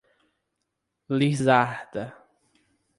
[1.19, 2.05] Lizarda